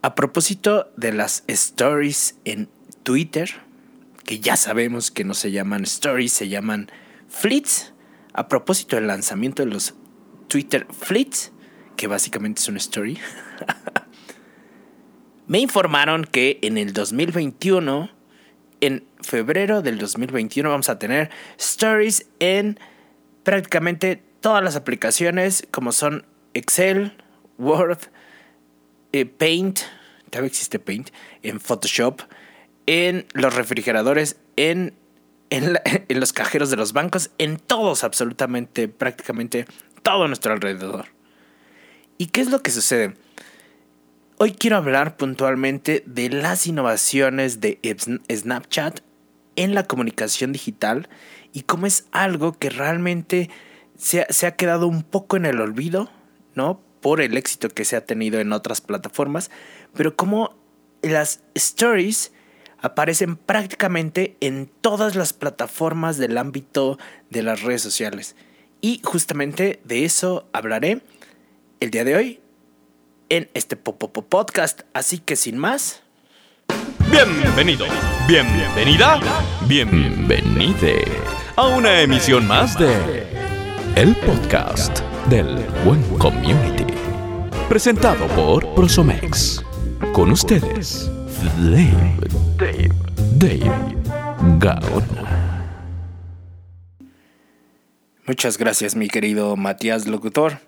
[0.00, 2.68] A propósito de las stories en
[3.02, 3.50] Twitter,
[4.24, 6.88] que ya sabemos que no se llaman stories, se llaman
[7.28, 7.92] fleets.
[8.32, 9.94] A propósito del lanzamiento de los
[10.46, 11.50] Twitter fleets,
[11.96, 13.18] que básicamente es una story,
[15.48, 18.08] me informaron que en el 2021,
[18.80, 22.78] en febrero del 2021, vamos a tener stories en
[23.42, 26.24] prácticamente todas las aplicaciones como son
[26.54, 27.16] Excel,
[27.58, 27.98] Word,
[29.12, 29.80] eh, Paint,
[30.30, 31.10] todavía existe Paint,
[31.42, 32.22] en Photoshop,
[32.86, 34.94] en los refrigeradores, en,
[35.50, 39.66] en, los cajeros de los bancos, en todos, absolutamente, prácticamente
[40.02, 41.06] todo nuestro alrededor.
[42.18, 43.14] ¿Y qué es lo que sucede?
[44.38, 47.80] Hoy quiero hablar puntualmente de las innovaciones de
[48.30, 49.00] Snapchat
[49.56, 51.08] en la comunicación digital
[51.52, 53.50] y cómo es algo que realmente
[53.96, 56.10] se se ha quedado un poco en el olvido,
[56.54, 56.80] ¿no?
[57.00, 59.50] Por el éxito que se ha tenido en otras plataformas,
[59.94, 60.54] pero como
[61.02, 62.32] las stories
[62.80, 66.98] aparecen prácticamente en todas las plataformas del ámbito
[67.30, 68.36] de las redes sociales.
[68.80, 71.02] Y justamente de eso hablaré
[71.80, 72.40] el día de hoy
[73.28, 74.82] en este Popopo Podcast.
[74.92, 76.02] Así que sin más.
[77.10, 77.86] Bienvenido,
[78.28, 79.20] bienvenida,
[79.66, 81.04] bienvenide
[81.56, 83.26] a una emisión más de
[83.96, 86.86] El Podcast del Buen Community.
[87.68, 89.62] Presentado por Prosomex.
[90.14, 91.10] Con ustedes,
[91.58, 92.16] Dave,
[92.56, 92.88] Dave,
[93.36, 93.96] Dave
[94.58, 95.66] Gaona.
[98.26, 100.60] Muchas gracias, mi querido Matías Locutor.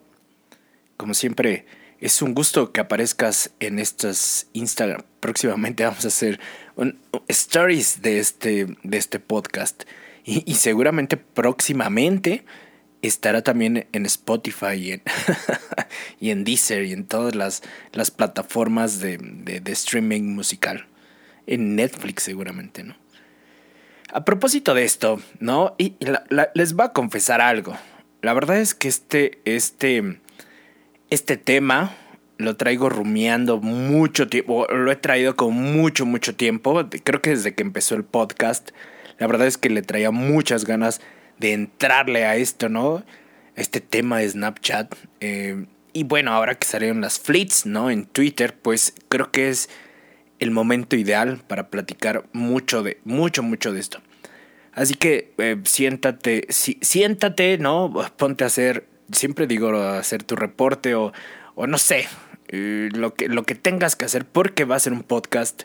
[0.98, 1.64] Como siempre,
[1.98, 5.02] es un gusto que aparezcas en estos Instagram.
[5.20, 6.38] Próximamente vamos a hacer
[6.76, 9.84] un, stories de este, de este podcast.
[10.24, 12.44] Y seguramente próximamente
[13.02, 15.00] estará también en Spotify
[16.20, 20.86] y en, Deezer y en todas las, las plataformas de, de, streaming musical.
[21.46, 22.96] En Netflix seguramente, ¿no?
[24.12, 25.74] A propósito de esto, ¿no?
[25.78, 25.94] Y,
[26.54, 27.76] les va a confesar algo.
[28.22, 30.20] La verdad es que este, este,
[31.10, 31.96] este tema
[32.38, 36.88] lo traigo rumiando mucho tiempo, lo he traído con mucho, mucho tiempo.
[37.04, 38.70] Creo que desde que empezó el podcast,
[39.18, 41.00] la verdad es que le traía muchas ganas
[41.40, 43.02] de entrarle a esto, ¿no?
[43.56, 44.94] Este tema de Snapchat.
[45.20, 47.90] Eh, y bueno, ahora que salieron las fleets, ¿no?
[47.90, 49.68] En Twitter, pues creo que es
[50.38, 54.00] el momento ideal para platicar mucho de, mucho, mucho de esto.
[54.72, 57.92] Así que eh, siéntate, siéntate, ¿no?
[58.16, 61.12] Ponte a hacer, siempre digo, a hacer tu reporte o,
[61.54, 62.06] o no sé,
[62.48, 65.64] eh, lo, que, lo que tengas que hacer porque va a ser un podcast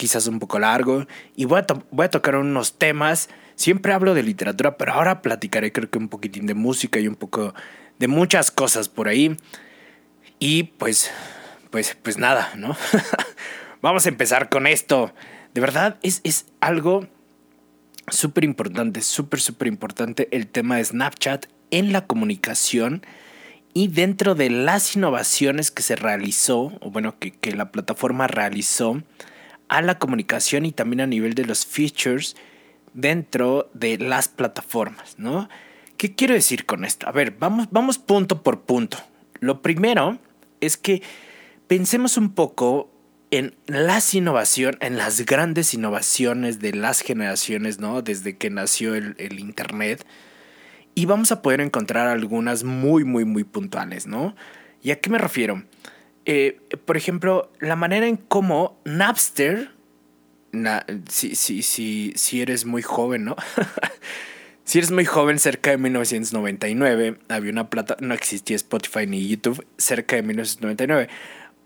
[0.00, 1.06] quizás un poco largo
[1.36, 3.28] y voy a, voy a tocar unos temas
[3.60, 7.14] Siempre hablo de literatura, pero ahora platicaré creo que un poquitín de música y un
[7.14, 7.52] poco
[7.98, 9.36] de muchas cosas por ahí.
[10.38, 11.10] Y pues,
[11.68, 12.74] pues, pues nada, ¿no?
[13.82, 15.12] Vamos a empezar con esto.
[15.52, 17.06] De verdad, es, es algo
[18.08, 23.04] súper importante, súper, súper importante el tema de Snapchat en la comunicación
[23.74, 29.02] y dentro de las innovaciones que se realizó, o bueno, que, que la plataforma realizó
[29.70, 32.34] a la comunicación y también a nivel de los features
[32.92, 35.48] dentro de las plataformas, ¿no?
[35.96, 37.08] ¿Qué quiero decir con esto?
[37.08, 38.98] A ver, vamos, vamos punto por punto.
[39.38, 40.18] Lo primero
[40.60, 41.02] es que
[41.68, 42.90] pensemos un poco
[43.30, 48.02] en las innovaciones, en las grandes innovaciones de las generaciones, ¿no?
[48.02, 50.04] Desde que nació el, Internet.
[50.96, 54.34] Y vamos a poder encontrar algunas muy, muy, muy puntuales, ¿no?
[54.82, 55.62] ¿Y a qué me refiero?
[56.26, 59.70] Eh, por ejemplo, la manera en cómo Napster
[61.08, 63.36] si, si, si, si eres muy joven, ¿no?
[64.64, 69.64] si eres muy joven, cerca de 1999, había una plata, no existía Spotify ni YouTube,
[69.76, 71.08] cerca de 1999,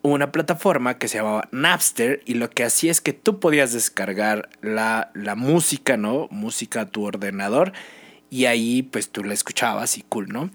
[0.03, 4.51] una plataforma que se llamaba Napster y lo que hacía es que tú podías descargar
[4.61, 6.29] la, la música, ¿no?
[6.31, 7.73] Música a tu ordenador
[8.29, 10.51] y ahí pues tú la escuchabas y cool, ¿no?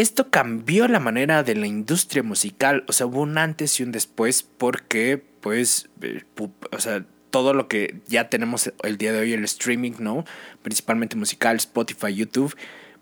[0.00, 3.92] Esto cambió la manera de la industria musical, o sea, hubo un antes y un
[3.92, 6.22] después porque pues, eh,
[6.72, 10.24] o sea, todo lo que ya tenemos el día de hoy, el streaming, ¿no?
[10.62, 12.56] Principalmente musical, Spotify, YouTube.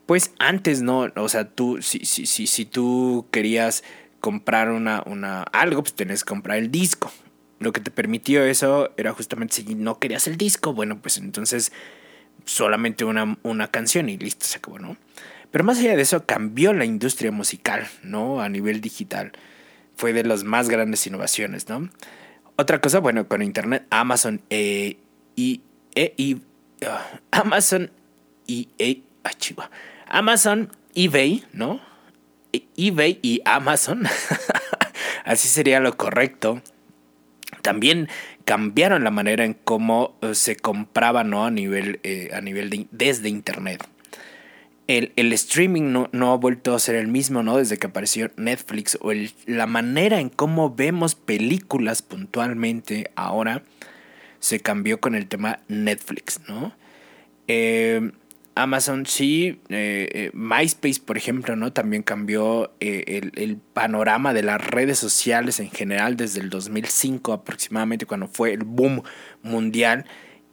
[0.06, 1.06] Pues antes, ¿no?
[1.15, 3.85] O sea, tú, si, si, si, si tú querías
[4.19, 7.12] comprar una, una, algo, pues tenías que comprar el disco.
[7.61, 11.71] Lo que te permitió eso era justamente si no querías el disco, bueno, pues entonces
[12.45, 14.97] solamente una, una canción y listo, se acabó, ¿no?
[15.50, 18.41] Pero más allá de eso, cambió la industria musical, ¿no?
[18.41, 19.33] A nivel digital.
[19.97, 21.89] Fue de las más grandes innovaciones, ¿no?
[22.56, 24.99] Otra cosa, bueno, con Internet, Amazon eh,
[25.37, 25.62] y,
[25.95, 26.41] e, y uh,
[27.31, 27.91] Amazon
[28.47, 29.03] y e,
[30.09, 31.81] Amazon, eBay, ¿no?
[32.53, 34.06] E, eBay y Amazon,
[35.25, 36.62] así sería lo correcto,
[37.62, 38.09] también
[38.45, 41.45] cambiaron la manera en cómo eh, se compraba ¿no?
[41.45, 43.87] a nivel, eh, a nivel de, desde internet.
[44.88, 47.58] El, el streaming no, no, ha vuelto a ser el mismo, ¿no?
[47.58, 49.12] Desde que apareció Netflix o
[49.44, 53.62] la manera en cómo vemos películas puntualmente ahora
[54.40, 56.75] se cambió con el tema Netflix, ¿no?
[57.49, 58.12] Eh,
[58.55, 61.73] Amazon sí, eh, eh, MySpace, por ejemplo, ¿no?
[61.73, 68.06] También cambió el, el, panorama de las redes sociales en general desde el 2005 aproximadamente,
[68.06, 69.02] cuando fue el boom
[69.43, 70.06] mundial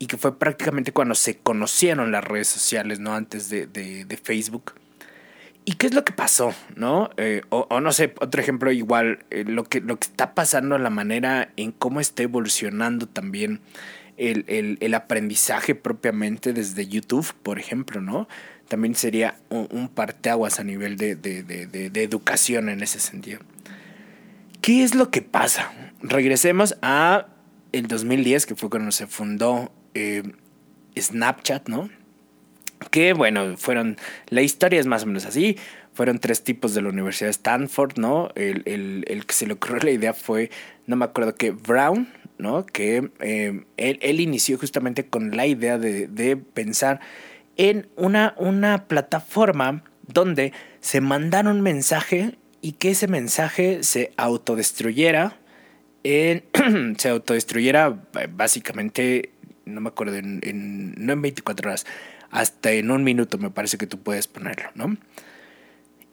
[0.06, 3.16] y que fue prácticamente cuando se conocieron las redes sociales, ¿no?
[3.16, 4.74] Antes de, de, Facebook.
[5.66, 6.54] ¿Y qué es lo que pasó?
[6.76, 7.10] ¿No?
[7.18, 10.92] Eh, o, no sé, otro ejemplo igual, eh, lo, que, lo que está pasando, la
[10.92, 13.62] manera en cómo está evolucionando también
[14.18, 18.28] el, el, el aprendizaje propiamente desde YouTube, por ejemplo, ¿no?
[18.68, 23.40] También sería un, parteaguas a nivel de, de, de, educación en ese sentido.
[24.62, 25.72] ¿Qué es lo que pasa?
[26.04, 27.26] Regresemos a
[27.72, 30.24] el 2010, que fue cuando se fundó eh,
[30.96, 31.90] Snapchat, ¿no?
[32.92, 33.98] que bueno, fueron,
[34.30, 35.58] la historia es más o menos así,
[35.94, 38.30] fueron tres tipos de la Universidad de Stanford, ¿no?
[38.36, 40.50] El, que se le ocurrió la idea fue,
[40.88, 42.08] no me acuerdo qué, Brown,
[42.38, 42.66] ¿no?
[42.66, 47.00] Que eh, él, inició justamente con la idea de, pensar
[47.58, 50.52] en una, una plataforma donde
[50.82, 55.38] se mandara un mensaje y que ese mensaje se autodestruyera,
[56.04, 57.98] se autodestruyera
[58.32, 59.32] básicamente,
[59.66, 61.86] no me acuerdo, en, en, no en 24 horas,
[62.32, 64.98] hasta en un minuto me parece que tú puedes ponerlo, ¿no?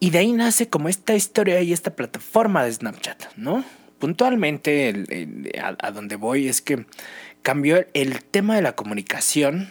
[0.00, 3.64] Y de ahí nace como esta historia y esta plataforma de Snapchat, ¿no?
[3.99, 6.87] Puntualmente a, donde voy es que
[7.43, 9.70] cambió el tema de la comunicación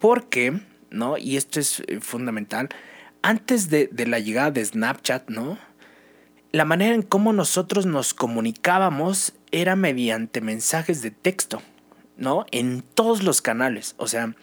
[0.00, 0.60] porque,
[0.90, 1.16] ¿no?
[1.16, 2.70] Y esto es fundamental,
[3.22, 5.58] antes de la llegada de Snapchat, ¿no?
[6.50, 11.62] La manera en cómo nosotros nos comunicábamos era mediante mensajes de texto,
[12.18, 12.44] ¿no?
[12.50, 14.34] En todos los canales, o sea,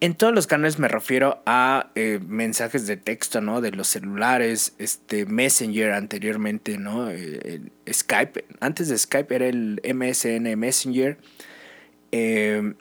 [0.00, 3.60] en todos los canales me refiero a eh, mensajes de texto, ¿no?
[3.60, 7.10] De los celulares, este Messenger anteriormente, ¿no?
[7.10, 8.44] El Skype.
[8.60, 11.18] Antes de Skype era el MSN Messenger.
[12.12, 12.74] Eh,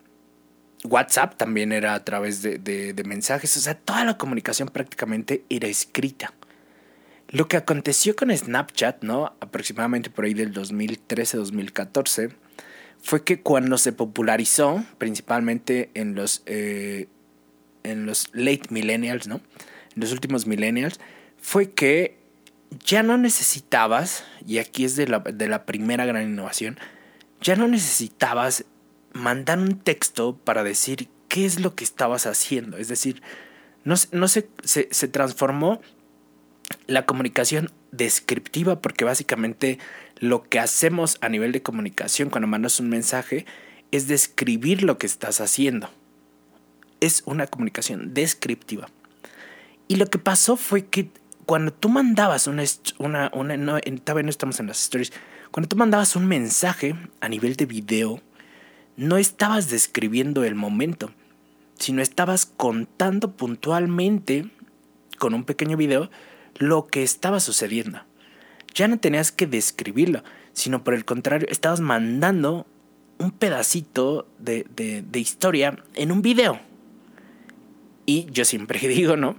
[0.84, 3.58] WhatsApp también era a través de, de, de, mensajes.
[3.58, 6.34] O sea, toda la comunicación prácticamente era escrita.
[7.30, 9.36] Lo que aconteció con Snapchat, ¿no?
[9.40, 12.31] Aproximadamente por ahí del 2013-2014
[13.07, 17.07] fue que cuando se popularizó, principalmente en los, eh,
[17.83, 19.36] en los late millennials, ¿no?
[19.95, 21.00] En los últimos millennials,
[21.38, 22.18] fue que
[22.83, 26.77] ya no necesitabas, y aquí es de la, de la primera gran innovación,
[27.39, 28.65] ya no necesitabas
[29.13, 32.75] mandar un texto para decir qué es lo que estabas haciendo.
[32.75, 33.21] Es decir,
[33.86, 35.80] no, no se, se, se transformó
[36.88, 39.80] la comunicación descriptiva porque básicamente
[40.19, 43.46] lo que hacemos a nivel de comunicación cuando mandas un mensaje
[43.92, 45.90] es describir lo que estás haciendo.
[47.00, 48.90] Es una comunicación descriptiva.
[49.88, 51.10] Y lo que pasó fue que
[51.46, 52.64] cuando tú mandabas una,
[54.04, 55.14] todavía no estamos en las stories,
[55.52, 58.22] cuando tú mandabas un mensaje a nivel de video,
[58.98, 61.12] no estabas describiendo el momento,
[61.80, 64.50] sino estabas contando puntualmente
[65.18, 66.10] con un pequeño video
[66.56, 68.02] lo que estaba sucediendo.
[68.77, 72.68] Ya no tenías que describirlo, sino por el contrario, estabas mandando
[73.18, 76.59] un pedacito de, de, de historia en un video.
[78.06, 79.35] Y yo siempre digo, ¿no?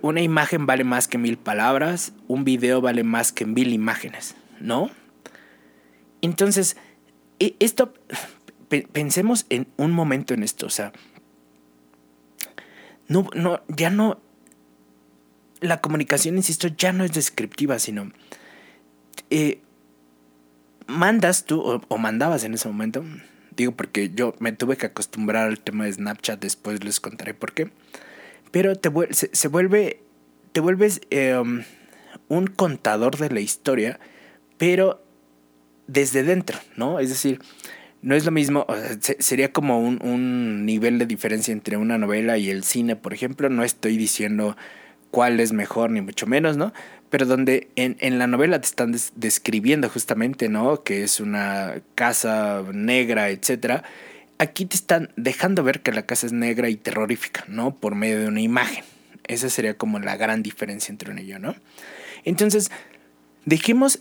[0.00, 4.90] Una imagen vale más que mil palabras, un video vale más que mil imágenes, ¿no?
[6.22, 6.78] Entonces,
[7.38, 7.92] esto,
[8.92, 10.92] pensemos en un momento en esto, o sea,
[13.06, 14.18] no, no, ya no,
[15.62, 18.10] la comunicación, insisto, ya no es descriptiva, sino
[19.30, 19.60] eh,
[20.86, 23.04] mandas tú, o, mandabas en ese momento,
[23.56, 27.52] digo porque yo me tuve que acostumbrar al tema de Snapchat, después les contaré por
[27.52, 27.70] qué,
[28.50, 30.02] pero te, se, vuelve,
[30.52, 31.40] te vuelves eh,
[32.28, 34.00] un contador de la historia,
[34.58, 35.02] pero
[35.86, 36.98] desde dentro, ¿no?
[36.98, 37.40] Es decir,
[38.02, 38.66] no es lo mismo,
[39.20, 43.62] sería como un nivel de diferencia entre una novela y el cine, por ejemplo, no
[43.62, 44.56] estoy diciendo
[45.12, 46.72] cuál es mejor, ni mucho menos, ¿no?
[47.10, 50.82] Pero donde en, en la novela te están des describiendo justamente, ¿no?
[50.82, 53.84] Que es una casa negra, etcétera.
[54.38, 57.76] Aquí te están dejando ver que la casa es negra y terrorífica, ¿no?
[57.76, 58.82] Por medio de una imagen.
[59.28, 61.54] Esa sería como la gran diferencia entre uno y yo, ¿no?
[62.24, 62.70] Entonces,
[63.44, 64.00] dejemos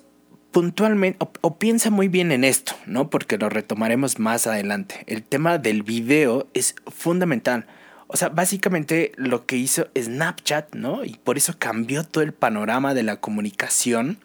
[0.52, 3.10] puntualmente, o, piensa muy bien en esto, ¿no?
[3.10, 5.04] Porque lo retomaremos más adelante.
[5.08, 7.66] El tema del video es fundamental.
[8.14, 11.06] O sea, básicamente lo que hizo Snapchat, ¿no?
[11.06, 14.18] Y por eso cambió todo el panorama de la comunicación,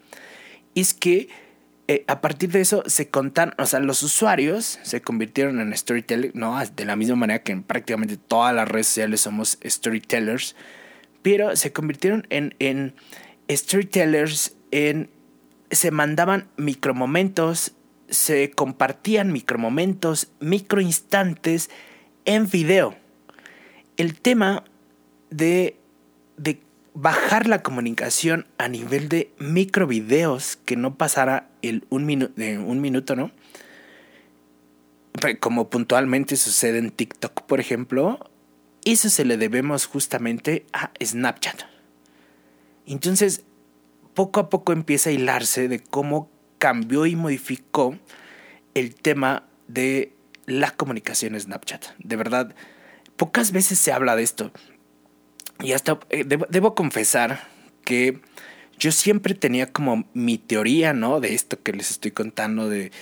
[0.75, 1.28] es que
[1.87, 6.35] eh, a partir de eso se contan, o sea, los usuarios se convirtieron en storytellers,
[6.35, 6.59] ¿no?
[6.75, 10.57] De la misma manera que en prácticamente todas las redes sociales somos storytellers,
[11.23, 12.93] pero se convirtieron en, en
[13.49, 15.11] storytellers, en,
[15.71, 17.71] se mandaban micromomentos,
[18.09, 21.71] se compartían micromomentos, microinstantes
[22.25, 23.06] en video.
[23.97, 24.65] El tema
[25.31, 25.76] de,
[26.37, 26.61] de
[26.95, 33.31] bajar la comunicación a nivel de microvideos que no pasara el un, un minuto, ¿no?
[35.41, 38.31] Como puntualmente sucede en TikTok, por ejemplo,
[38.85, 41.62] eso se le debemos justamente a Snapchat.
[42.87, 43.43] Entonces,
[44.15, 47.99] poco a poco empieza a hilarse de cómo cambió y modificó
[48.75, 50.12] el tema de
[50.47, 51.85] la comunicación Snapchat.
[51.99, 52.55] De verdad,
[53.17, 54.53] pocas veces se habla de esto.
[55.61, 57.49] Y hasta eh, debo, confesar
[57.85, 58.21] que
[58.79, 61.21] yo siempre tenía como mi teoría, ¿no?
[61.21, 62.93] De esto que les estoy contando, de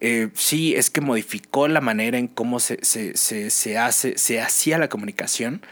[0.00, 4.88] eh, sí, es que modificó la manera en cómo se, se, hace, se hacía la
[4.88, 5.62] comunicación.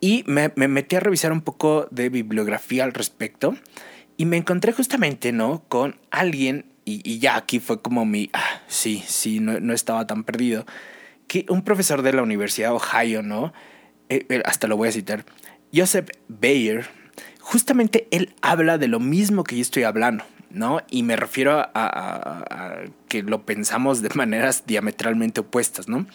[0.00, 3.56] Y me, metí a revisar un poco de bibliografía al respecto.
[4.16, 5.64] Y me encontré justamente, ¿no?
[5.68, 10.22] Con alguien, y, ya aquí fue como mi, ah, sí, sí, no, no, estaba tan
[10.22, 10.64] perdido,
[11.26, 13.52] que un profesor de la Universidad de Ohio, ¿no?
[14.08, 15.24] Eh, hasta lo voy a citar,
[15.74, 16.86] Joseph Bayer,
[17.40, 20.80] justamente él habla de lo mismo que yo estoy hablando, ¿no?
[20.90, 26.06] Y me refiero a, que lo pensamos de maneras diametralmente opuestas, ¿no?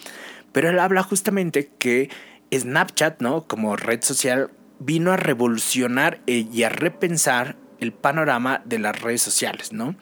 [0.52, 2.10] Pero él habla justamente que
[2.54, 3.48] Snapchat, ¿no?
[3.48, 9.22] Como red social, vino a revolucionar eh, y a repensar el panorama de las redes
[9.22, 9.96] sociales, ¿no?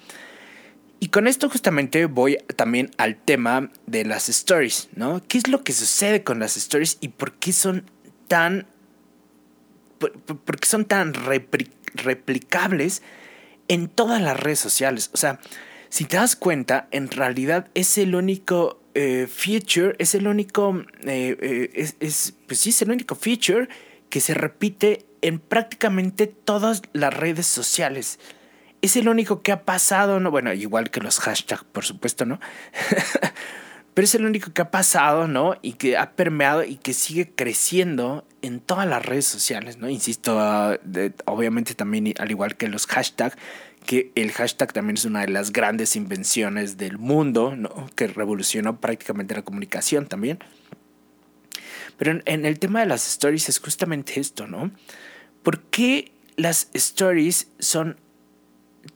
[0.99, 5.21] Y con esto justamente voy también al tema de las stories, ¿no?
[5.27, 7.89] ¿Qué es lo que sucede con las stories y por qué son
[8.27, 8.67] tan
[9.99, 13.01] porque son tan replicables
[13.67, 15.09] en todas las redes sociales.
[15.13, 15.39] O sea,
[15.89, 21.37] si te das cuenta, en realidad es el único eh, feature, es el único, eh,
[21.41, 23.69] eh, es, pues sí, es el único feature
[24.09, 28.19] que se repite en prácticamente todas las redes sociales.
[28.81, 30.31] Es el único que ha pasado, ¿no?
[30.31, 32.39] Bueno, igual que los hashtags, por supuesto, ¿no?
[33.93, 35.57] Pero es el único que ha pasado, ¿no?
[35.61, 39.89] Y que ha permeado y que sigue creciendo en todas las redes sociales, ¿no?
[39.89, 40.77] Insisto, ah,
[41.25, 43.35] obviamente también, al igual que los hashtags,
[43.85, 47.89] que el hashtag también es una de las grandes invenciones del mundo, ¿no?
[47.95, 50.39] Que revolucionó prácticamente la comunicación también.
[51.97, 54.71] Pero en, el tema de las stories es justamente esto, ¿no?
[55.43, 57.97] ¿Por qué las stories son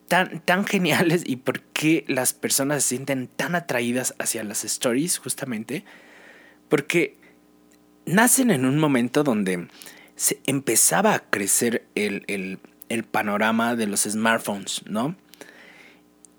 [0.07, 5.17] tan, tan geniales y por qué las personas se sienten tan atraídas hacia las stories,
[5.17, 5.85] justamente?
[6.69, 7.17] Porque
[8.05, 9.67] nacen en un momento donde
[10.15, 12.59] se empezaba a crecer el,
[13.11, 15.15] panorama de los smartphones, ¿no?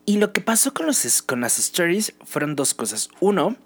[0.06, 3.08] Y lo que pasó con, los, con las stories fueron dos cosas.
[3.20, 3.56] Uno,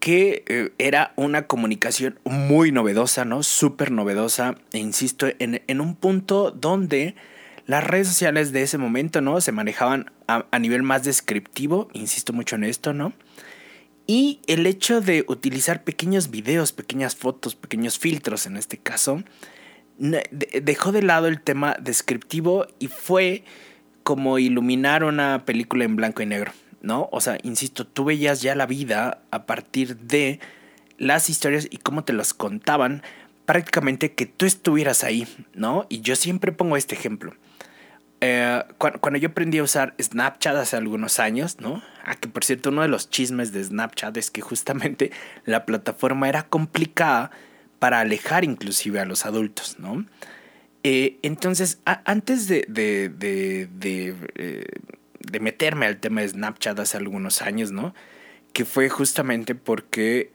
[0.00, 3.42] que eh, era una comunicación muy novedosa, ¿no?
[3.42, 7.14] Súper novedosa, e insisto, en, en, un punto donde
[7.68, 9.40] las redes sociales de ese momento, ¿no?
[9.42, 13.12] Se manejaban a, a nivel más descriptivo, insisto mucho en esto, ¿no?
[14.06, 19.22] Y el hecho de utilizar pequeños videos, pequeñas fotos, pequeños filtros en este caso,
[19.98, 23.44] dejó de lado el tema descriptivo y fue
[24.02, 27.10] como iluminar una película en blanco y negro, ¿no?
[27.12, 30.40] O sea, insisto, tú veías ya la vida a partir de
[30.96, 33.02] las historias y cómo te las contaban,
[33.44, 35.84] prácticamente que tú estuvieras ahí, ¿no?
[35.90, 37.34] Y yo siempre pongo este ejemplo.
[38.20, 41.82] Eh, cuando, yo aprendí a usar Snapchat hace algunos años, ¿no?
[42.04, 45.12] Ah, que por cierto, uno de los chismes de Snapchat es que justamente
[45.44, 47.30] la plataforma era complicada
[47.78, 50.04] para alejar inclusive a los adultos, ¿no?
[50.82, 54.64] Eh, entonces, antes de, de, de, eh,
[55.20, 57.94] de, meterme al tema de Snapchat hace algunos años, ¿no?
[58.52, 60.32] Que fue justamente porque...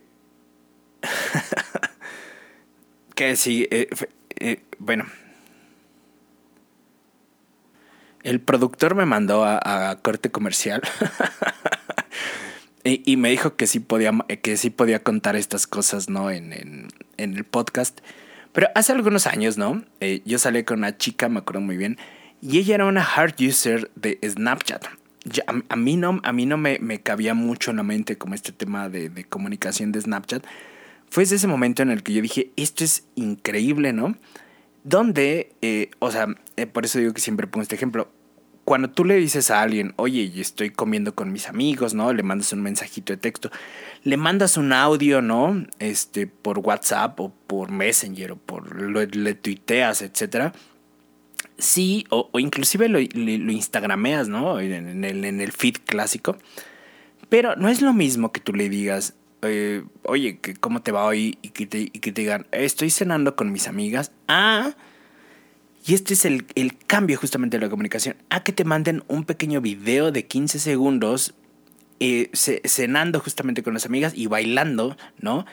[3.15, 3.67] que sí,
[4.79, 5.05] bueno,
[8.23, 10.81] el productor me mandó a, corte comercial
[12.83, 14.11] y, me dijo que sí, podía,
[14.41, 16.31] que sí podía contar estas cosas, ¿no?
[16.31, 16.87] En,
[17.17, 17.99] el podcast.
[18.51, 19.83] Pero hace algunos años, ¿no?
[19.99, 21.97] Eh, yo salí con una chica, me acuerdo muy bien,
[22.41, 24.85] y ella era una hard user de Snapchat.
[25.69, 28.51] a, mí no, a mí no me, me, cabía mucho en la mente como este
[28.51, 30.45] tema de, comunicación de Snapchat.
[31.09, 34.17] Fue ese momento en el que yo dije, esto es increíble, ¿no?
[34.83, 38.11] Donde, eh, o sea, eh, por eso digo que siempre pongo este ejemplo.
[38.65, 42.13] Cuando tú le dices a alguien, oye, estoy comiendo con mis amigos, ¿no?
[42.13, 43.51] Le mandas un mensajito de texto,
[44.03, 45.65] le mandas un audio, ¿no?
[45.79, 50.53] Este, por WhatsApp o por Messenger o por le, le tuiteas, etcétera.
[51.57, 54.59] Sí, o, inclusive lo, instagrameas, ¿no?
[54.59, 56.37] En, el, en el feed clásico.
[57.29, 61.37] Pero no es lo mismo que tú le digas, eh, oye, ¿cómo te va hoy?
[61.41, 64.11] Y que, te, y te digan, estoy cenando con mis amigas.
[64.27, 64.75] Ah,
[65.85, 68.15] y este es el, el, cambio justamente de la comunicación.
[68.29, 71.35] A que te manden un pequeño video de 15 segundos
[72.05, 75.45] eh, cenando justamente con las amigas y bailando, ¿no?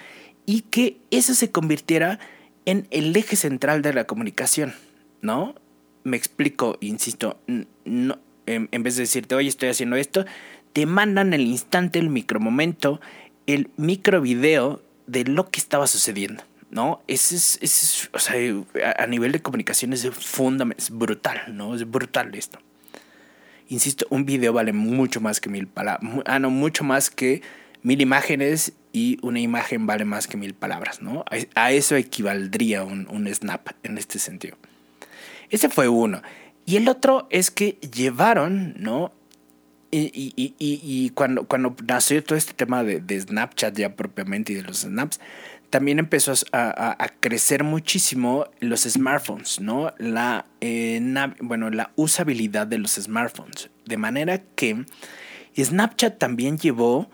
[0.47, 2.19] Y que eso se convirtiera
[2.65, 4.75] en el eje central de la comunicación,
[5.23, 5.55] ¿no?
[6.03, 7.41] Me explico, insisto,
[7.85, 10.25] no, en, vez de decirte, oye, estoy haciendo esto,
[10.73, 13.01] te mandan el instante, el micromomento,
[13.47, 16.43] el micro video de lo que estaba sucediendo.
[16.71, 17.03] ¿no?
[17.09, 18.37] Ese es, ese o sea,
[18.97, 21.75] a, nivel de comunicación es fundamental, es brutal, ¿no?
[21.75, 22.59] Es brutal esto.
[23.69, 27.43] Insisto, un video vale mucho más que mil palabras, ah, no, mucho más que
[27.83, 31.25] mil imágenes y una imagen vale más que mil palabras, ¿no?
[31.55, 34.57] A, eso equivaldría un, un snap en este sentido.
[35.51, 36.23] Ese fue uno.
[36.67, 39.13] Y el otro es que llevaron, ¿no?
[39.93, 44.57] Y, y, y, cuando, cuando nació todo este tema de, de, Snapchat ya propiamente y
[44.57, 45.19] de los snaps,
[45.71, 49.95] también empezó a, crecer muchísimo los smartphones, ¿no?
[49.99, 51.01] La, eh,
[51.41, 53.71] bueno, la usabilidad de los smartphones.
[53.87, 54.85] De manera que
[55.57, 57.09] Snapchat también llevó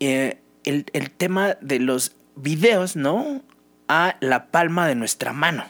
[0.00, 3.42] eh, el, tema de los videos, ¿no?
[3.86, 5.64] A la palma de nuestra mano.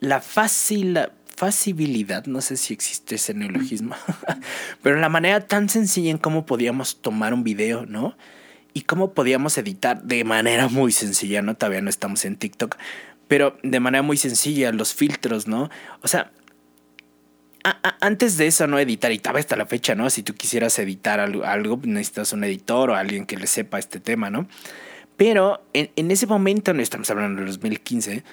[0.00, 0.98] La fácil,
[1.36, 3.94] facilidad, no sé si existe ese neologismo,
[4.82, 8.16] pero la manera tan sencilla en cómo podíamos tomar un video, ¿no?
[8.74, 11.54] y cómo podíamos editar de manera muy sencilla, ¿no?
[11.54, 12.76] Todavía no estamos en TikTok,
[13.28, 15.70] pero de manera muy sencilla, los filtros, ¿no?
[16.02, 16.32] O sea,
[18.00, 18.78] antes de eso, ¿no?
[18.78, 20.10] Editar, y tal hasta la fecha, ¿no?
[20.10, 24.28] Si tú quisieras editar algo, necesitas un editor o alguien que le sepa este tema,
[24.28, 24.48] ¿no?
[25.16, 28.24] Pero en, ese momento, no estamos hablando de 2015,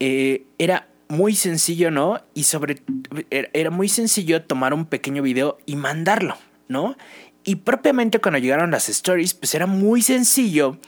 [0.00, 2.20] eh, era muy sencillo, ¿no?
[2.34, 2.82] Y sobre,
[3.30, 6.36] era muy sencillo tomar un pequeño video y mandarlo,
[6.68, 6.96] ¿no?
[7.44, 10.78] Y propiamente cuando llegaron las stories, pues era muy sencillo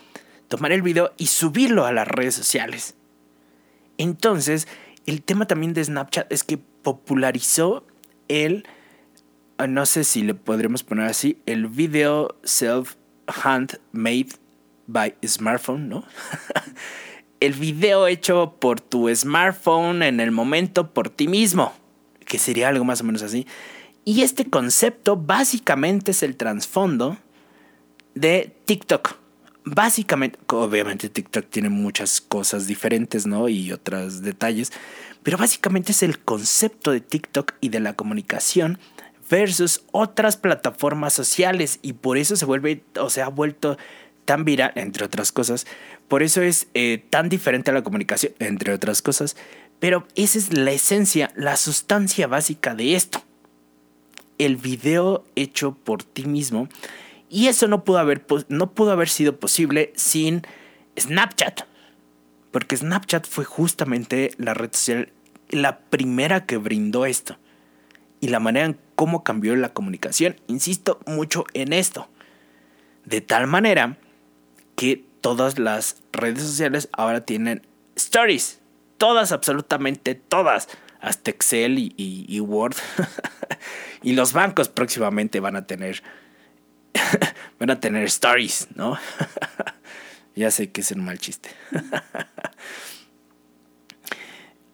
[0.48, 2.94] tomar el video y subirlo a las redes sociales.
[3.96, 4.68] Entonces,
[5.06, 7.87] el tema también de Snapchat es que popularizó
[8.28, 8.66] el,
[9.59, 14.37] ah, no sé si le podremos poner así, el video self-handmade
[14.87, 16.04] by smartphone, ¿no?
[17.40, 21.72] el video hecho por tu smartphone en el momento por ti mismo,
[22.26, 23.46] que sería algo más o menos así.
[24.05, 27.16] Y este concepto básicamente es el trasfondo
[28.14, 29.16] de TikTok.
[29.64, 33.48] Básicamente, obviamente TikTok tiene muchas cosas diferentes, ¿no?
[33.48, 34.72] Y otros detalles,
[35.22, 38.79] pero básicamente es el concepto de TikTok y de la comunicación
[39.31, 43.79] versus otras plataformas sociales y por eso se vuelve o se ha vuelto
[44.31, 45.66] tan viral, entre otras cosas.
[46.07, 49.35] Por eso es eh, tan diferente a la comunicación, entre otras cosas.
[49.81, 53.25] Pero esa es la esencia, la sustancia básica de esto
[54.38, 56.69] el video hecho por ti mismo.
[57.29, 60.43] Y eso no pudo haber, no pudo haber sido posible sin
[60.97, 61.62] Snapchat.
[62.53, 65.12] Porque Snapchat fue justamente la red social,
[65.49, 67.37] la primera que brindó esto.
[68.21, 70.37] Y la manera en cómo cambió la comunicación.
[70.47, 72.09] Insisto mucho en esto.
[73.05, 73.99] De tal manera
[74.81, 77.66] que todas las redes sociales ahora tienen
[77.97, 78.61] stories.
[78.97, 80.69] Todas, absolutamente todas
[81.03, 82.77] hasta Excel y, Word.
[84.03, 86.03] y los bancos próximamente van a tener
[87.61, 88.97] van a tener stories, ¿no?
[90.35, 91.51] ya sé que es un mal chiste.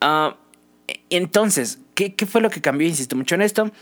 [0.00, 0.36] Ah,
[1.10, 2.86] entonces, ¿qué, ¿qué, fue lo que cambió?
[2.86, 3.72] Insisto mucho en esto.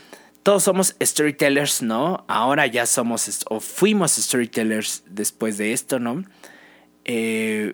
[0.44, 2.22] Todos somos storytellers, ¿no?
[2.28, 6.22] Ahora ya somos o fuimos storytellers después de esto, ¿no?
[7.06, 7.72] Eh,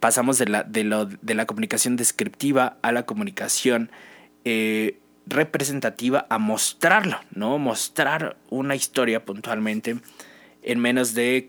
[0.00, 0.84] pasamos de la, de,
[1.34, 3.90] la comunicación descriptiva a la comunicación
[4.44, 7.56] eh, representativa a mostrarlo, ¿no?
[7.56, 9.98] Mostrar una historia puntualmente
[10.62, 11.48] en menos de,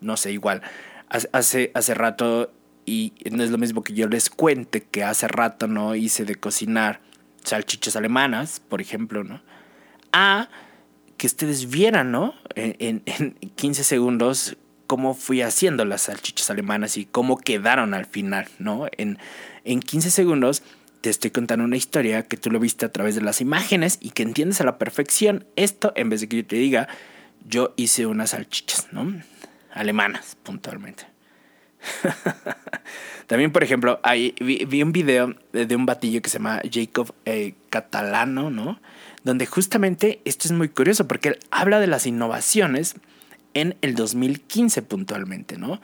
[0.00, 0.60] no, sé, igual.
[1.08, 2.52] Hace, hace rato,
[2.84, 5.94] y no es lo mismo que yo les cuente que hace rato, ¿no?
[5.94, 7.00] Hice de cocinar
[7.44, 9.40] salchichas alemanas, por ejemplo, ¿no?
[10.12, 10.48] A
[11.16, 12.34] que ustedes vieran, ¿no?
[12.54, 14.56] En, en 15 segundos
[14.90, 18.88] cómo fui haciendo las salchichas alemanas y cómo quedaron al final, ¿no?
[18.96, 19.18] En,
[19.64, 20.64] en 15 segundos
[21.00, 24.10] te estoy contando una historia que tú lo viste a través de las imágenes y
[24.10, 26.88] que entiendes a la perfección esto en vez de que yo te diga,
[27.46, 29.22] yo hice unas salchichas, ¿no?
[29.72, 31.04] Alemanas, puntualmente.
[33.28, 34.00] También, por ejemplo,
[34.40, 38.80] vi, un video de, un batillo que se llama Jacob eh, Catalano, ¿no?
[39.24, 42.94] Donde justamente esto es muy curioso porque él habla de las innovaciones
[43.54, 45.80] en el 2015 puntualmente, ¿no?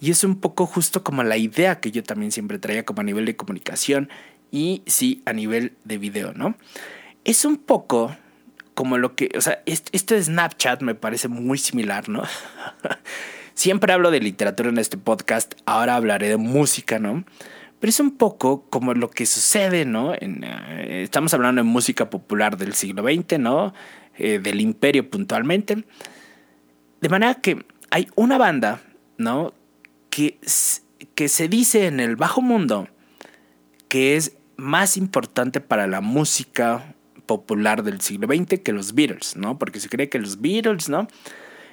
[0.00, 3.04] Y es un poco justo como la idea que yo también siempre traía como a
[3.04, 4.08] nivel de comunicación
[4.50, 6.56] y sí a nivel de video, ¿no?
[7.24, 8.16] Es un poco
[8.74, 12.22] como lo que, o sea, este, de Snapchat me parece muy similar, ¿no?
[13.54, 17.24] Siempre hablo de literatura en este podcast, ahora hablaré de música, ¿no?
[17.80, 20.14] Pero es un poco como lo que sucede, ¿no?
[20.14, 23.72] Eh, estamos hablando de música popular del siglo XX, ¿no?
[24.18, 25.84] Eh, del imperio puntualmente.
[27.00, 28.82] De manera que hay una banda,
[29.16, 29.54] ¿no?
[30.10, 30.38] Que,
[31.14, 32.88] que se dice en el bajo mundo
[33.88, 39.58] que es más importante para la música popular del siglo XX que los Beatles, ¿no?
[39.58, 41.08] Porque se cree que los Beatles, ¿no?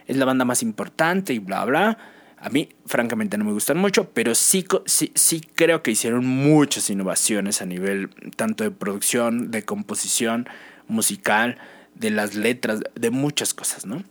[0.06, 1.98] Es la banda más importante y bla, bla.
[2.38, 6.90] A mí, francamente, no me gustan mucho, pero sí, sí, sí creo que hicieron muchas
[6.90, 10.48] innovaciones a nivel tanto de producción, de composición
[10.88, 11.58] musical,
[11.96, 14.04] de las letras, de muchas cosas, ¿no?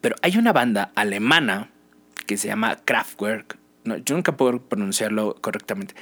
[0.00, 1.70] Pero hay una banda alemana
[2.26, 3.56] que se llama Kraftwerk.
[3.84, 5.94] No, yo nunca puedo pronunciarlo correctamente.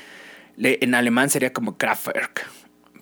[0.57, 2.47] en alemán sería como Kraftwerk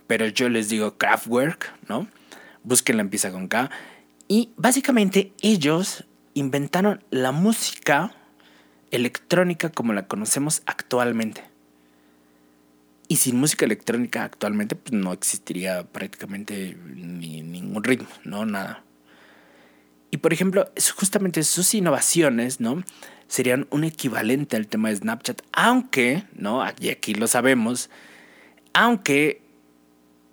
[0.09, 2.09] pero yo les digo Kraftwerk, ¿no?
[2.65, 3.71] Búsquenla, empieza con K.
[4.27, 6.05] Y básicamente ellos
[6.39, 8.15] inventaron la música
[8.91, 11.43] electrónica como la conocemos actualmente.
[13.09, 18.85] Y sin música electrónica actualmente pues no existiría prácticamente ni ningún ritmo, no nada.
[20.11, 22.83] Y por ejemplo, justamente sus innovaciones, ¿no?
[23.27, 26.65] Serían un equivalente al tema de Snapchat, aunque, ¿no?
[26.81, 27.91] Y aquí lo sabemos,
[28.73, 29.43] aunque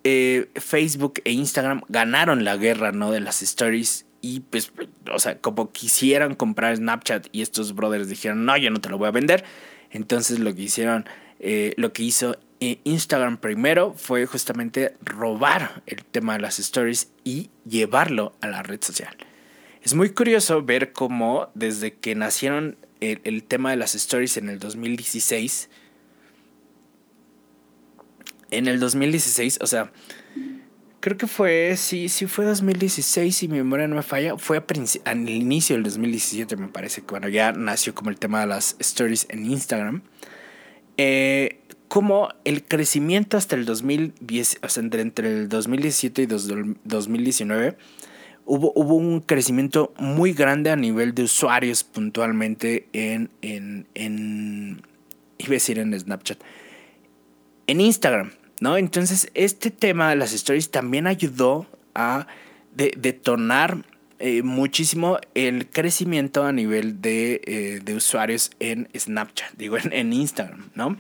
[0.06, 3.12] eh, Facebook e Instagram ganaron la guerra, ¿no?
[3.12, 4.05] De las stories.
[4.26, 4.72] Y pues,
[5.14, 8.98] o sea, como quisieran comprar Snapchat y estos brothers dijeron, no, yo no te lo
[8.98, 9.44] voy a vender.
[9.92, 11.06] Entonces lo que hicieron,
[11.40, 17.12] eh, lo que hizo eh, Instagram primero fue justamente robar el tema de las stories
[17.24, 19.16] y llevarlo a la red social.
[19.84, 24.50] Es muy curioso ver cómo desde que nacieron el, el tema de las stories en
[24.50, 25.70] el 2016,
[28.50, 29.92] en el 2016, o sea,
[31.06, 34.58] creo que fue, sí, sí fue 2016, si mi memoria no me falla, fue
[35.04, 39.28] al inicio del 2017, me parece, cuando ya nació como el tema de las stories
[39.30, 40.02] en Instagram.
[40.98, 47.78] Eh, como el crecimiento hasta el 2010, o sea, entre, entre el 2017 y 2019,
[48.48, 54.82] hubo, hubo un crecimiento muy grande a nivel de usuarios puntualmente en, en, en
[55.38, 56.40] iba a decir en Snapchat,
[57.68, 58.32] en Instagram.
[58.60, 58.78] ¿No?
[58.78, 62.28] Entonces, este tema de las stories también ayudó a
[62.76, 63.86] detonar
[64.20, 70.98] eh, muchísimo el crecimiento a nivel de, eh, usuarios en Snapchat, digo, en, Instagram, ¿no?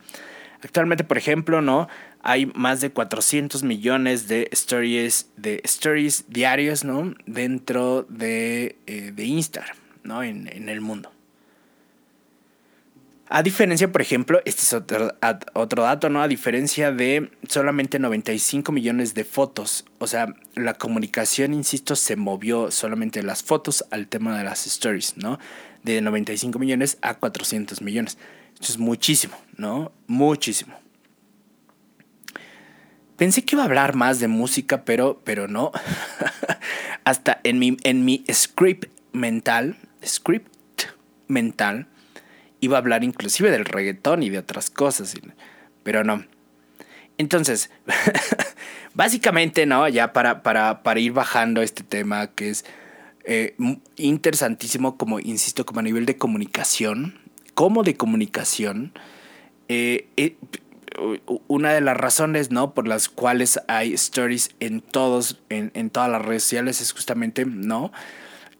[0.61, 1.87] Actualmente, por ejemplo, ¿no?
[2.21, 7.13] Hay más de 400 millones de stories, de stories diarios, ¿no?
[7.25, 10.23] Dentro de, eh, Instagram, ¿no?
[10.23, 11.14] en el mundo.
[13.27, 15.15] A diferencia, por ejemplo, este es otro,
[15.53, 16.21] otro, dato, ¿no?
[16.21, 19.83] A diferencia de solamente 95 millones de fotos.
[19.97, 25.17] O sea, la comunicación, insisto, se movió solamente las fotos al tema de las stories,
[25.17, 25.39] ¿no?
[25.81, 28.19] De 95 millones a 400 millones.
[28.53, 29.91] Esto es muchísimo, ¿no?
[30.05, 30.79] Muchísimo.
[33.17, 35.71] Pensé que iba a hablar más de música, pero, pero no.
[37.05, 40.83] Hasta en mi, en mi script mental, script
[41.27, 41.87] mental,
[42.61, 45.15] iba a hablar inclusive del reggaetón y de otras cosas,
[45.83, 46.25] pero no.
[47.17, 47.69] Entonces,
[48.93, 49.87] básicamente, ¿no?
[49.87, 52.65] Ya para, para, para, ir bajando este tema que es
[53.23, 53.55] eh,
[53.95, 57.19] interesantísimo, como insisto, como a nivel de comunicación,
[57.53, 58.93] como de comunicación,
[59.67, 60.35] eh, eh,
[61.47, 62.73] una de las razones, ¿no?
[62.73, 67.45] Por las cuales hay stories en todos, en, en todas las redes sociales es justamente,
[67.45, 67.91] ¿no?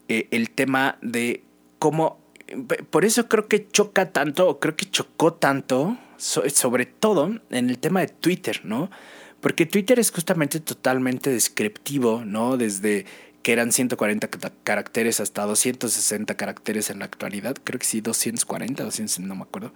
[0.08, 1.42] el tema de
[1.80, 2.20] cómo
[2.90, 7.78] por eso creo que choca tanto, o creo que chocó tanto, sobre todo en el
[7.78, 8.90] tema de Twitter, ¿no?
[9.42, 12.58] Porque Twitter es justamente totalmente descriptivo, ¿no?
[12.58, 13.06] Desde
[13.44, 14.28] que eran 140
[14.64, 17.56] caracteres hasta 260 caracteres en la actualidad.
[17.64, 19.72] Creo que sí, 240, 200, no me acuerdo.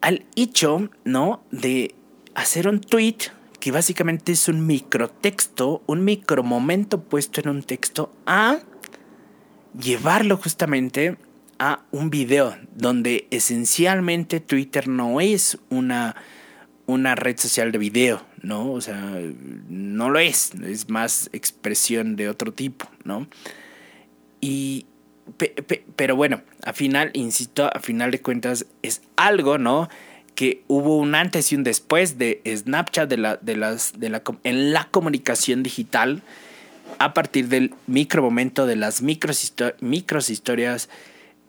[0.00, 1.44] Al hecho, ¿no?
[1.50, 1.94] De
[2.34, 3.16] hacer un tweet
[3.60, 8.58] que básicamente es un microtexto, un micromomento puesto en un texto, a
[9.78, 11.16] llevarlo justamente
[11.62, 16.16] a un video donde esencialmente Twitter no es una,
[16.86, 18.72] una red social de video, ¿no?
[18.72, 19.20] O sea,
[19.68, 23.28] no lo es, es más expresión de otro tipo, ¿no?
[24.40, 24.86] Y,
[25.94, 29.88] pero bueno, al final, insisto, a final de cuentas es algo, ¿no?
[30.34, 34.24] Que hubo un antes y un después de Snapchat, de la, de las, de la,
[34.42, 36.22] en la comunicación digital,
[36.98, 40.88] a partir del micro momento de las micros, micros historias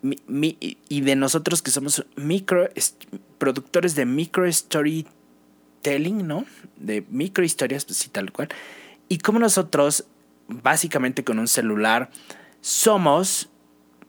[0.04, 2.70] y de nosotros que somos micro
[3.38, 5.08] productores de micro story
[5.84, 6.46] storytelling, ¿no?
[6.78, 8.50] De microhistorias, pues sí, tal cual.
[9.10, 10.06] Y como nosotros,
[10.48, 12.10] básicamente con un celular,
[12.62, 13.50] somos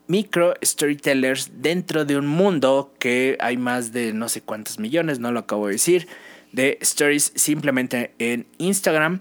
[0.07, 5.33] micro storytellers dentro de un mundo que hay más de no sé cuántos millones, no
[5.33, 6.09] lo acabo de decir,
[6.53, 9.21] de stories simplemente en Instagram.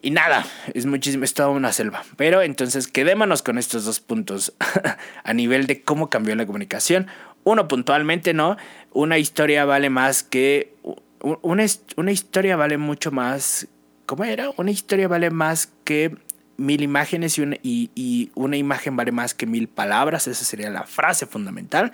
[0.00, 2.04] Y nada, es muchísimo, es toda una selva.
[2.16, 4.52] Pero entonces quedémonos con estos dos puntos
[5.24, 7.08] a nivel de cómo cambió la comunicación.
[7.44, 8.56] Uno puntualmente, ¿no?
[8.92, 10.74] Una historia vale más que...
[11.20, 11.64] Una,
[11.96, 13.66] una historia vale mucho más...
[14.06, 14.50] ¿Cómo era?
[14.56, 16.16] Una historia vale más que
[16.56, 20.28] mil imágenes y una, y, una imagen vale más que mil palabras.
[20.28, 21.92] Esa sería la frase fundamental.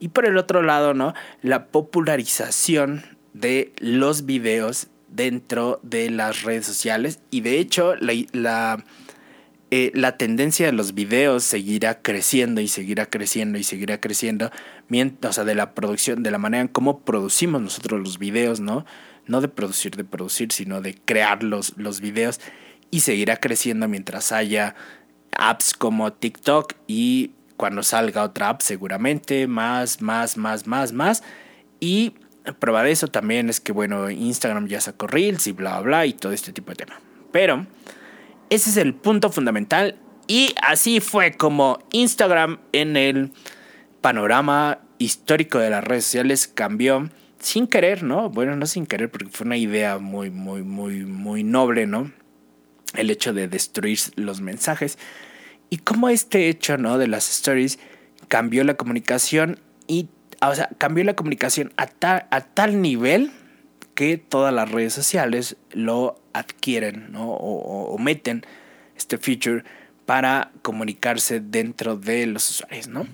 [0.00, 1.14] Y por el otro lado, ¿no?
[1.42, 7.20] La popularización de los videos dentro de las redes sociales.
[7.30, 8.84] Y de hecho, la,
[9.70, 14.50] eh, la tendencia de los videos seguirá creciendo y seguirá creciendo y seguirá creciendo.
[14.88, 18.60] Mientras, o sea, de la producción, de la manera en cómo producimos nosotros los videos,
[18.60, 18.86] ¿no?
[19.26, 22.40] No de producir, de producir, sino de crear los, los videos
[22.90, 24.74] y seguirá creciendo mientras haya
[25.36, 31.22] apps como TikTok y cuando salga otra app seguramente más, más, más, más, más.
[31.80, 32.14] Y
[32.52, 36.12] prueba de eso también es que, bueno, Instagram ya sacó Reels y bla, bla, y
[36.12, 37.00] todo este tipo de tema.
[37.32, 37.66] Pero
[38.50, 43.32] ese es el punto fundamental y así fue como Instagram en el
[44.00, 47.08] panorama histórico de las redes sociales cambió
[47.38, 48.30] sin querer, ¿no?
[48.30, 52.10] Bueno, no sin querer porque fue una idea muy, muy, muy, muy noble, ¿no?
[52.94, 54.98] el hecho de destruir los mensajes
[55.70, 56.98] y cómo este hecho ¿no?
[56.98, 57.78] de las stories
[58.28, 60.08] cambió la comunicación y
[60.40, 63.32] o sea, cambió la comunicación a tal, a tal nivel
[63.94, 67.30] que todas las redes sociales lo adquieren ¿no?
[67.30, 68.44] o, meten
[68.96, 69.64] este feature
[70.06, 72.88] para comunicarse dentro de los usuarios.
[72.88, 73.06] ¿no?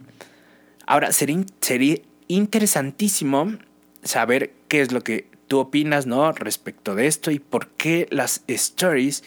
[0.86, 1.96] Ahora, sería, sería
[2.28, 3.56] interesantísimo
[4.02, 6.30] saber qué es lo que tú opinas ¿no?
[6.32, 9.24] respecto de esto y por qué las stories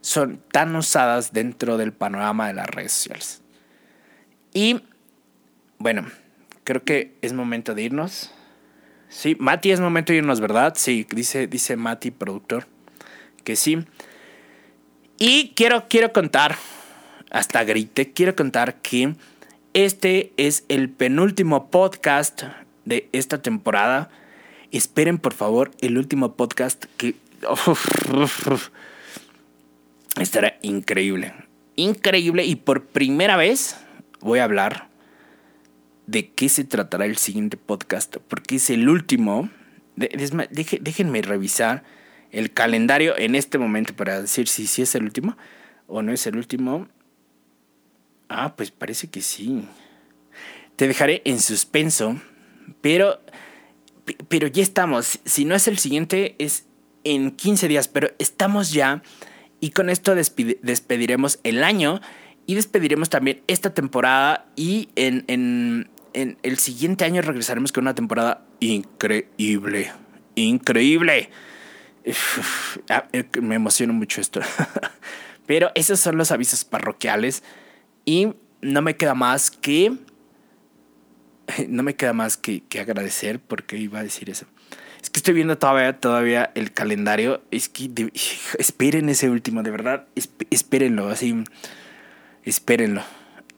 [0.00, 3.42] son tan usadas dentro del panorama de las redes sociales.
[4.52, 4.80] Y
[5.78, 6.06] bueno,
[6.68, 8.30] creo que es momento de irnos.
[9.08, 10.74] Sí, Mati, es momento de irnos, ¿verdad?
[10.76, 12.66] Sí, dice, dice Mati, productor,
[13.42, 13.86] que sí.
[15.18, 16.58] Y quiero, quiero contar,
[17.30, 19.14] hasta grite, quiero contar que
[19.72, 22.42] este es el penúltimo podcast
[22.84, 24.10] de esta temporada.
[24.70, 27.14] Esperen, por favor, el último podcast que...
[30.20, 31.32] Estará increíble.
[31.76, 33.78] Increíble y por primera vez
[34.20, 34.87] voy a hablar
[36.08, 39.50] de qué se tratará el siguiente podcast, porque es el último.
[39.94, 41.84] déjenme revisar
[42.32, 45.36] el calendario en este momento para decir si, es el último
[45.86, 46.88] o no es el último.
[48.30, 49.68] Ah, pues parece que sí.
[50.76, 52.18] Te dejaré en suspenso,
[52.80, 53.20] pero,
[54.28, 55.20] pero ya estamos.
[55.26, 56.64] Si no es el siguiente, es
[57.04, 59.02] en 15 días, pero estamos ya
[59.60, 62.00] y con esto despediremos el año
[62.48, 68.44] y despediremos también esta temporada y en, en, el siguiente año regresaremos con una temporada
[68.60, 69.92] increíble.
[70.34, 71.30] Increíble.
[73.12, 74.40] Eh, me emociona mucho esto.
[75.46, 77.42] Pero esos son los avisos parroquiales
[78.04, 79.92] y no me queda más que...
[81.68, 84.46] No me queda más que, que agradecer porque iba a decir eso.
[85.02, 87.42] Es que estoy viendo todavía, todavía el calendario.
[87.50, 87.90] Es que
[88.58, 90.06] esperen ese último, de verdad.
[90.50, 91.44] espérenlo, así.
[92.44, 93.02] Espérenlo.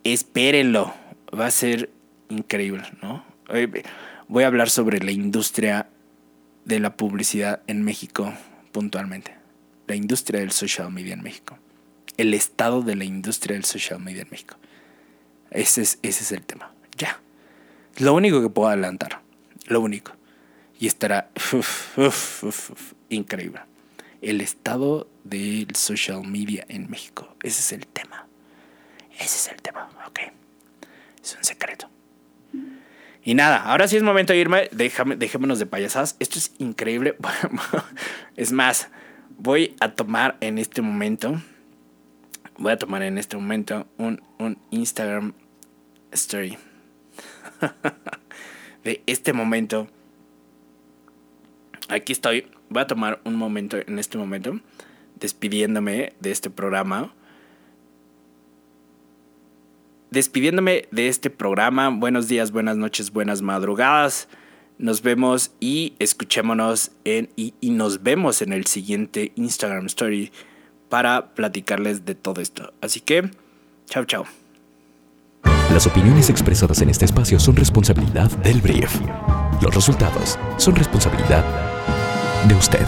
[0.04, 0.94] Espérenlo.
[1.38, 1.90] Va a ser
[2.30, 3.24] increíble, ¿no?
[4.28, 5.88] Voy a hablar sobre la industria
[6.64, 8.32] de la publicidad en México
[8.72, 9.36] puntualmente.
[9.86, 11.58] La industria del social media en México.
[12.16, 14.56] El estado de la industria del social media en México.
[15.50, 16.72] Ese es, ese es el tema.
[16.96, 17.20] Ya.
[17.98, 19.20] Lo único que puedo adelantar.
[19.66, 20.12] Lo único
[20.80, 21.30] y estará
[23.10, 23.60] increíble.
[24.22, 27.36] El estado del social media en México.
[27.42, 28.26] Ese es el tema.
[29.14, 30.20] Ese es el tema, ok.
[31.22, 31.90] Es un secreto.
[33.22, 34.68] Y nada, ahora sí es momento de irme.
[34.72, 36.16] Déjame, dejémonos de payasadas.
[36.18, 37.16] Esto es increíble.
[38.36, 38.88] es más,
[39.38, 41.40] voy a tomar en este momento.
[42.56, 45.34] Voy a tomar en este momento un, un Instagram
[46.12, 46.58] story.
[48.84, 49.88] de este momento
[51.90, 52.46] aquí estoy.
[52.68, 54.60] Voy a tomar un momento en este momento,
[55.16, 57.12] despidiéndome de este programa.
[60.10, 61.88] Despidiéndome de este programa.
[61.88, 64.28] Buenos días, buenas noches, buenas madrugadas.
[64.76, 70.32] Nos vemos y escuchémonos en, y, nos vemos en el siguiente Instagram Story
[70.88, 72.72] para platicarles de todo esto.
[72.80, 73.30] Así que,
[73.86, 74.24] chao, chao.
[75.72, 78.92] Las opiniones expresadas en este espacio son responsabilidad del brief.
[79.62, 81.44] Los resultados son responsabilidad
[82.48, 82.86] de usted.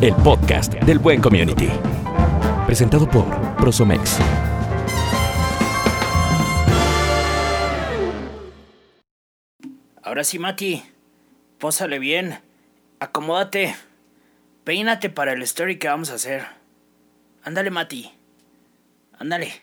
[0.00, 1.68] El podcast del Buen Community.
[2.66, 4.18] Presentado por Prosomex.
[10.14, 10.80] Ahora sí, Mati.
[11.58, 12.38] Pósale bien.
[13.00, 13.74] Acomódate.
[14.62, 16.44] Peínate para el story que vamos a hacer.
[17.42, 18.12] Ándale, Mati.
[19.18, 19.60] Ándale.